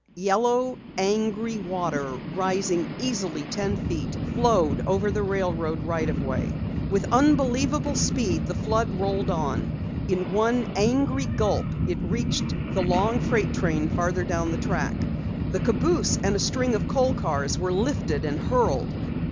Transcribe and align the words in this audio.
Yellow, 0.15 0.79
angry 0.97 1.59
water, 1.59 2.13
rising 2.35 2.89
easily 2.99 3.43
ten 3.51 3.77
feet, 3.87 4.15
flowed 4.33 4.87
over 4.87 5.11
the 5.11 5.21
railroad 5.21 5.83
right 5.85 6.09
of 6.09 6.25
way. 6.25 6.51
With 6.89 7.13
unbelievable 7.13 7.93
speed 7.93 8.47
the 8.47 8.55
flood 8.55 8.89
rolled 8.99 9.29
on. 9.29 10.05
In 10.09 10.33
one 10.33 10.71
angry 10.75 11.25
gulp 11.25 11.67
it 11.87 11.99
reached 12.01 12.51
a 12.75 12.81
long 12.81 13.19
freight 13.19 13.53
train 13.53 13.89
farther 13.89 14.23
down 14.23 14.51
the 14.51 14.57
track. 14.57 14.95
The 15.51 15.59
caboose 15.59 16.17
and 16.23 16.35
a 16.35 16.39
string 16.39 16.73
of 16.73 16.87
coal 16.87 17.13
cars 17.13 17.59
were 17.59 17.71
lifted 17.71 18.25
and 18.25 18.39
hurled. 18.39 18.87